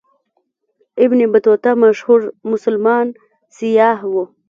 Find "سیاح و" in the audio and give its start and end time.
3.57-4.13